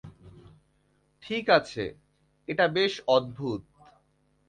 [1.23, 1.83] ঠিক আছে,
[2.47, 3.61] এটা বেশ অদ্ভুত।